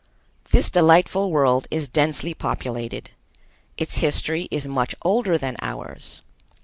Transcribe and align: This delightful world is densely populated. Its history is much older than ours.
This 0.49 0.71
delightful 0.71 1.29
world 1.29 1.67
is 1.69 1.87
densely 1.87 2.33
populated. 2.33 3.11
Its 3.77 3.97
history 3.97 4.47
is 4.49 4.65
much 4.65 4.95
older 5.03 5.37
than 5.37 5.57
ours. 5.61 6.23